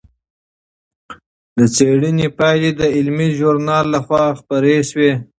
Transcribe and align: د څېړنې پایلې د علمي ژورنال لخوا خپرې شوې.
د 1.57 1.59
څېړنې 1.75 2.27
پایلې 2.37 2.71
د 2.79 2.81
علمي 2.95 3.29
ژورنال 3.37 3.85
لخوا 3.95 4.23
خپرې 4.39 4.77
شوې. 4.89 5.11